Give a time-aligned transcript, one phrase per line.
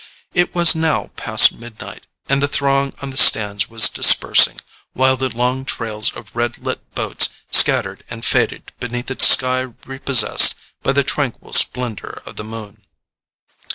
[0.33, 4.59] It was now past midnight, and the throng on the stands was dispersing,
[4.93, 10.55] while the long trails of red lit boats scattered and faded beneath a sky repossessed
[10.81, 12.81] by the tranquil splendour of the moon.